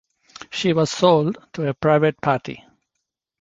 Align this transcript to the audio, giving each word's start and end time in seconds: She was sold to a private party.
She 0.49 0.73
was 0.73 0.89
sold 0.89 1.37
to 1.53 1.67
a 1.69 1.75
private 1.75 2.19
party. 2.21 2.65